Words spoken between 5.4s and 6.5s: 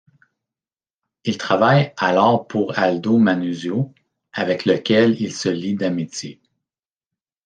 lie d'amitié.